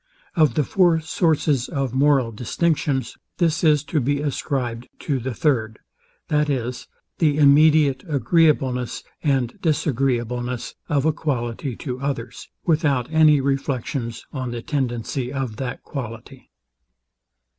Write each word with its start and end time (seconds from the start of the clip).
Of 0.35 0.55
the 0.55 0.63
four 0.63 0.99
sources 0.99 1.69
of 1.69 1.93
moral 1.93 2.31
distinctions, 2.31 3.15
this 3.37 3.63
is 3.63 3.83
to 3.83 3.99
be 3.99 4.19
ascribed 4.19 4.87
to 5.01 5.19
the 5.19 5.35
third; 5.35 5.77
viz, 6.27 6.87
the 7.19 7.37
immediate 7.37 8.03
agreeableness 8.09 9.03
and 9.21 9.61
disagreeableness 9.61 10.73
of 10.89 11.05
a 11.05 11.13
quality 11.13 11.75
to 11.75 12.01
others, 12.01 12.49
without 12.65 13.11
any 13.11 13.39
reflections 13.41 14.25
on 14.33 14.49
the 14.49 14.63
tendency 14.63 15.31
of 15.31 15.57
that 15.57 15.83
quality. 15.83 16.49